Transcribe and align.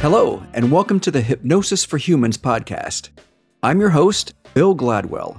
Hello, 0.00 0.42
and 0.54 0.72
welcome 0.72 0.98
to 1.00 1.10
the 1.10 1.20
Hypnosis 1.20 1.84
for 1.84 1.98
Humans 1.98 2.38
podcast. 2.38 3.10
I'm 3.62 3.78
your 3.78 3.90
host, 3.90 4.32
Bill 4.54 4.74
Gladwell, 4.74 5.38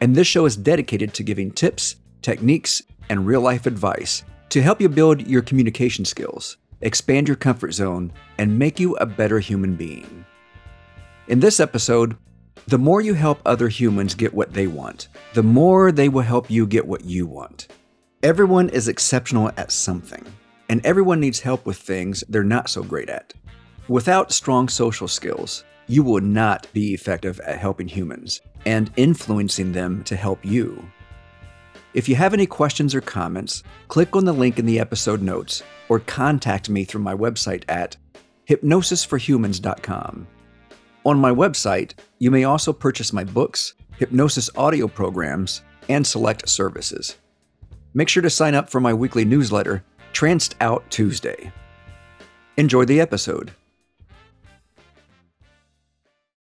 and 0.00 0.16
this 0.16 0.26
show 0.26 0.46
is 0.46 0.56
dedicated 0.56 1.12
to 1.12 1.22
giving 1.22 1.50
tips, 1.50 1.96
techniques, 2.22 2.82
and 3.10 3.26
real 3.26 3.42
life 3.42 3.66
advice 3.66 4.24
to 4.48 4.62
help 4.62 4.80
you 4.80 4.88
build 4.88 5.26
your 5.26 5.42
communication 5.42 6.06
skills, 6.06 6.56
expand 6.80 7.28
your 7.28 7.36
comfort 7.36 7.72
zone, 7.72 8.10
and 8.38 8.58
make 8.58 8.80
you 8.80 8.96
a 8.96 9.04
better 9.04 9.40
human 9.40 9.76
being. 9.76 10.24
In 11.26 11.40
this 11.40 11.60
episode, 11.60 12.16
the 12.66 12.78
more 12.78 13.02
you 13.02 13.12
help 13.12 13.42
other 13.44 13.68
humans 13.68 14.14
get 14.14 14.32
what 14.32 14.54
they 14.54 14.68
want, 14.68 15.08
the 15.34 15.42
more 15.42 15.92
they 15.92 16.08
will 16.08 16.22
help 16.22 16.50
you 16.50 16.66
get 16.66 16.86
what 16.86 17.04
you 17.04 17.26
want. 17.26 17.68
Everyone 18.22 18.70
is 18.70 18.88
exceptional 18.88 19.50
at 19.58 19.70
something, 19.70 20.24
and 20.70 20.80
everyone 20.86 21.20
needs 21.20 21.40
help 21.40 21.66
with 21.66 21.76
things 21.76 22.24
they're 22.30 22.42
not 22.42 22.70
so 22.70 22.82
great 22.82 23.10
at. 23.10 23.34
Without 23.88 24.32
strong 24.32 24.68
social 24.68 25.08
skills, 25.08 25.64
you 25.86 26.02
will 26.02 26.20
not 26.20 26.66
be 26.74 26.92
effective 26.92 27.40
at 27.40 27.58
helping 27.58 27.88
humans 27.88 28.42
and 28.66 28.92
influencing 28.96 29.72
them 29.72 30.04
to 30.04 30.14
help 30.14 30.44
you. 30.44 30.86
If 31.94 32.06
you 32.06 32.14
have 32.16 32.34
any 32.34 32.44
questions 32.44 32.94
or 32.94 33.00
comments, 33.00 33.62
click 33.88 34.14
on 34.14 34.26
the 34.26 34.32
link 34.32 34.58
in 34.58 34.66
the 34.66 34.78
episode 34.78 35.22
notes 35.22 35.62
or 35.88 36.00
contact 36.00 36.68
me 36.68 36.84
through 36.84 37.00
my 37.00 37.14
website 37.14 37.64
at 37.68 37.96
hypnosisforhumans.com. 38.46 40.26
On 41.06 41.18
my 41.18 41.30
website, 41.30 41.94
you 42.18 42.30
may 42.30 42.44
also 42.44 42.74
purchase 42.74 43.14
my 43.14 43.24
books, 43.24 43.72
hypnosis 43.96 44.50
audio 44.54 44.86
programs, 44.86 45.62
and 45.88 46.06
select 46.06 46.46
services. 46.46 47.16
Make 47.94 48.10
sure 48.10 48.22
to 48.22 48.28
sign 48.28 48.54
up 48.54 48.68
for 48.68 48.80
my 48.80 48.92
weekly 48.92 49.24
newsletter, 49.24 49.82
Tranced 50.12 50.56
Out 50.60 50.84
Tuesday. 50.90 51.50
Enjoy 52.58 52.84
the 52.84 53.00
episode. 53.00 53.52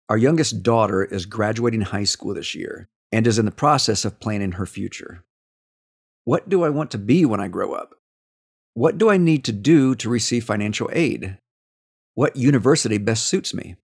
Our 0.09 0.17
youngest 0.17 0.63
daughter 0.63 1.03
is 1.03 1.25
graduating 1.25 1.81
high 1.81 2.05
school 2.05 2.33
this 2.33 2.55
year 2.55 2.87
and 3.11 3.27
is 3.27 3.37
in 3.37 3.45
the 3.45 3.51
process 3.51 4.05
of 4.05 4.21
planning 4.21 4.53
her 4.53 4.65
future. 4.65 5.25
What 6.23 6.47
do 6.47 6.63
I 6.63 6.69
want 6.69 6.91
to 6.91 6.97
be 6.97 7.25
when 7.25 7.41
I 7.41 7.49
grow 7.49 7.73
up? 7.73 7.95
What 8.73 8.97
do 8.97 9.09
I 9.09 9.17
need 9.17 9.43
to 9.45 9.51
do 9.51 9.95
to 9.95 10.09
receive 10.09 10.45
financial 10.45 10.89
aid? 10.93 11.39
What 12.13 12.37
university 12.37 12.97
best 12.97 13.25
suits 13.25 13.53
me? 13.53 13.75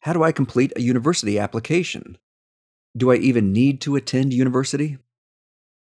How 0.00 0.14
do 0.14 0.22
I 0.22 0.32
complete 0.32 0.72
a 0.74 0.80
university 0.80 1.38
application? 1.38 2.16
Do 2.96 3.10
I 3.10 3.16
even 3.16 3.52
need 3.52 3.80
to 3.82 3.96
attend 3.96 4.32
university? 4.32 4.98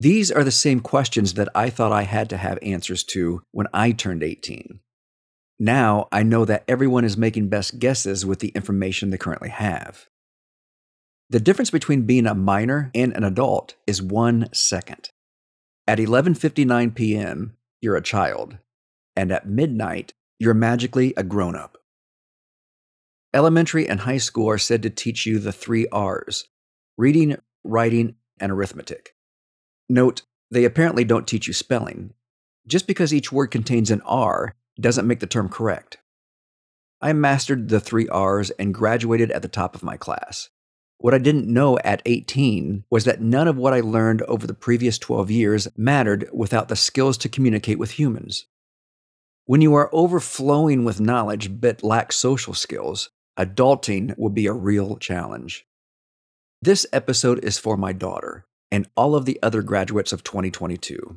These 0.00 0.32
are 0.32 0.44
the 0.44 0.50
same 0.50 0.80
questions 0.80 1.34
that 1.34 1.48
I 1.54 1.68
thought 1.68 1.92
I 1.92 2.02
had 2.02 2.30
to 2.30 2.36
have 2.36 2.58
answers 2.62 3.04
to 3.04 3.42
when 3.52 3.66
I 3.72 3.92
turned 3.92 4.22
18. 4.22 4.80
Now 5.58 6.08
I 6.10 6.22
know 6.22 6.44
that 6.44 6.64
everyone 6.66 7.04
is 7.04 7.16
making 7.16 7.48
best 7.48 7.78
guesses 7.78 8.26
with 8.26 8.40
the 8.40 8.48
information 8.48 9.10
they 9.10 9.18
currently 9.18 9.50
have. 9.50 10.08
The 11.30 11.40
difference 11.40 11.70
between 11.70 12.02
being 12.02 12.26
a 12.26 12.34
minor 12.34 12.90
and 12.94 13.16
an 13.16 13.24
adult 13.24 13.76
is 13.86 14.02
one 14.02 14.48
second. 14.52 15.10
At 15.86 15.98
11:59 15.98 16.94
p.m., 16.94 17.56
you're 17.80 17.96
a 17.96 18.02
child, 18.02 18.58
and 19.16 19.32
at 19.32 19.48
midnight, 19.48 20.14
you're 20.38 20.54
magically 20.54 21.14
a 21.16 21.22
grown-up. 21.22 21.78
Elementary 23.32 23.88
and 23.88 24.00
high 24.00 24.18
school 24.18 24.50
are 24.50 24.58
said 24.58 24.82
to 24.82 24.90
teach 24.90 25.24
you 25.24 25.38
the 25.38 25.52
3 25.52 25.86
R's: 25.90 26.48
reading, 26.98 27.36
writing, 27.64 28.16
and 28.38 28.52
arithmetic. 28.52 29.14
Note, 29.88 30.22
they 30.50 30.64
apparently 30.64 31.04
don't 31.04 31.26
teach 31.26 31.46
you 31.46 31.52
spelling. 31.52 32.12
Just 32.66 32.86
because 32.86 33.14
each 33.14 33.32
word 33.32 33.46
contains 33.48 33.90
an 33.90 34.02
R 34.02 34.54
doesn't 34.80 35.06
make 35.06 35.20
the 35.20 35.26
term 35.26 35.48
correct. 35.48 35.98
I 37.00 37.12
mastered 37.12 37.68
the 37.68 37.80
three 37.80 38.08
R's 38.08 38.50
and 38.50 38.72
graduated 38.72 39.30
at 39.32 39.42
the 39.42 39.48
top 39.48 39.74
of 39.74 39.82
my 39.82 39.96
class. 39.96 40.50
What 40.98 41.14
I 41.14 41.18
didn't 41.18 41.52
know 41.52 41.78
at 41.78 42.00
18 42.06 42.84
was 42.88 43.04
that 43.04 43.20
none 43.20 43.48
of 43.48 43.56
what 43.56 43.74
I 43.74 43.80
learned 43.80 44.22
over 44.22 44.46
the 44.46 44.54
previous 44.54 44.98
12 44.98 45.32
years 45.32 45.68
mattered 45.76 46.28
without 46.32 46.68
the 46.68 46.76
skills 46.76 47.18
to 47.18 47.28
communicate 47.28 47.78
with 47.78 47.98
humans. 47.98 48.46
When 49.44 49.60
you 49.60 49.74
are 49.74 49.90
overflowing 49.92 50.84
with 50.84 51.00
knowledge 51.00 51.60
but 51.60 51.82
lack 51.82 52.12
social 52.12 52.54
skills, 52.54 53.10
adulting 53.36 54.16
will 54.16 54.30
be 54.30 54.46
a 54.46 54.52
real 54.52 54.96
challenge. 54.96 55.66
This 56.60 56.86
episode 56.92 57.44
is 57.44 57.58
for 57.58 57.76
my 57.76 57.92
daughter 57.92 58.46
and 58.70 58.88
all 58.96 59.16
of 59.16 59.24
the 59.24 59.40
other 59.42 59.62
graduates 59.62 60.12
of 60.12 60.22
2022. 60.22 61.16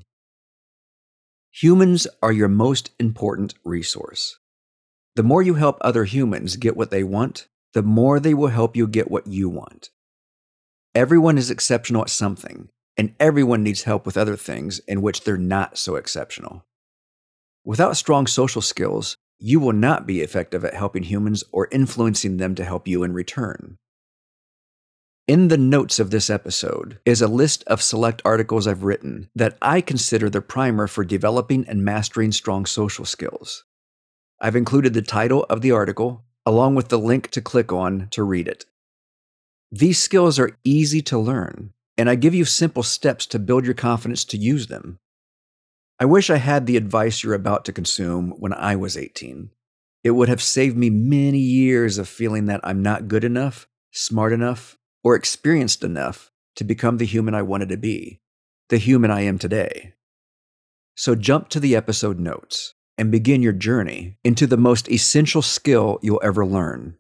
Humans 1.62 2.06
are 2.22 2.34
your 2.34 2.50
most 2.50 2.92
important 3.00 3.54
resource. 3.64 4.40
The 5.16 5.24
more 5.24 5.42
you 5.42 5.54
help 5.54 5.78
other 5.80 6.04
humans 6.04 6.58
get 6.58 6.76
what 6.76 6.92
they 6.92 7.02
want, 7.02 7.48
the 7.74 7.82
more 7.82 8.20
they 8.20 8.34
will 8.34 8.50
help 8.50 8.76
you 8.76 8.86
get 8.88 9.10
what 9.10 9.26
you 9.26 9.48
want. 9.48 9.90
Everyone 10.94 11.38
is 11.38 11.50
exceptional 11.50 12.02
at 12.02 12.10
something, 12.10 12.68
and 12.98 13.16
everyone 13.22 13.64
needs 13.64 13.84
help 13.84 14.06
with 14.06 14.18
other 14.18 14.36
things 14.36 14.80
in 14.80 15.02
which 15.02 15.22
they're 15.22 15.38
not 15.38 15.78
so 15.78 15.96
exceptional. 15.96 16.66
Without 17.64 17.96
strong 17.96 18.28
social 18.28 18.62
skills, 18.62 19.16
you 19.40 19.62
will 19.62 19.72
not 19.72 20.06
be 20.06 20.20
effective 20.20 20.66
at 20.66 20.74
helping 20.74 21.04
humans 21.04 21.46
or 21.54 21.70
influencing 21.72 22.36
them 22.36 22.54
to 22.56 22.66
help 22.66 22.86
you 22.86 23.02
in 23.02 23.14
return. 23.14 23.78
In 25.28 25.48
the 25.48 25.58
notes 25.58 25.98
of 25.98 26.12
this 26.12 26.30
episode 26.30 27.00
is 27.04 27.20
a 27.20 27.28
list 27.28 27.64
of 27.66 27.82
select 27.82 28.22
articles 28.24 28.68
I've 28.68 28.84
written 28.84 29.32
that 29.34 29.58
I 29.60 29.82
consider 29.82 30.30
the 30.30 30.40
primer 30.40 30.86
for 30.86 31.04
developing 31.04 31.66
and 31.68 31.84
mastering 31.84 32.32
strong 32.32 32.68
social 32.68 33.06
skills. 33.06 33.64
I've 34.40 34.56
included 34.56 34.94
the 34.94 35.02
title 35.02 35.44
of 35.50 35.62
the 35.62 35.72
article 35.72 36.24
along 36.46 36.76
with 36.76 36.90
the 36.90 37.00
link 37.00 37.32
to 37.32 37.42
click 37.42 37.74
on 37.74 38.08
to 38.12 38.22
read 38.22 38.48
it. 38.48 38.66
These 39.72 39.98
skills 39.98 40.38
are 40.38 40.60
easy 40.64 41.02
to 41.02 41.18
learn, 41.18 41.74
and 41.98 42.08
I 42.08 42.14
give 42.14 42.36
you 42.36 42.46
simple 42.46 42.84
steps 42.84 43.26
to 43.28 43.40
build 43.40 43.66
your 43.66 43.74
confidence 43.74 44.26
to 44.26 44.38
use 44.38 44.68
them. 44.68 45.00
I 46.00 46.06
wish 46.06 46.30
I 46.30 46.38
had 46.38 46.68
the 46.68 46.78
advice 46.78 47.24
you're 47.24 47.34
about 47.34 47.66
to 47.66 47.74
consume 47.74 48.36
when 48.38 48.54
I 48.54 48.76
was 48.76 48.96
18. 48.96 49.50
It 50.04 50.12
would 50.12 50.30
have 50.30 50.44
saved 50.44 50.78
me 50.78 50.92
many 50.92 51.40
years 51.40 51.98
of 51.98 52.08
feeling 52.08 52.46
that 52.46 52.62
I'm 52.64 52.84
not 52.84 53.08
good 53.08 53.24
enough, 53.24 53.68
smart 53.92 54.32
enough, 54.32 54.78
or 55.06 55.16
experienced 55.16 55.84
enough 55.84 56.32
to 56.56 56.64
become 56.64 56.98
the 56.98 57.06
human 57.06 57.36
I 57.36 57.44
wanted 57.44 57.70
to 57.70 57.78
be, 57.78 58.22
the 58.70 58.80
human 58.80 59.12
I 59.12 59.22
am 59.22 59.38
today. 59.38 59.94
So 60.96 61.14
jump 61.14 61.48
to 61.50 61.60
the 61.60 61.76
episode 61.76 62.20
notes 62.20 62.74
and 62.98 63.12
begin 63.12 63.44
your 63.44 63.54
journey 63.54 64.18
into 64.24 64.48
the 64.48 64.58
most 64.58 64.90
essential 64.90 65.44
skill 65.44 66.00
you'll 66.02 66.22
ever 66.24 66.44
learn 66.44 66.98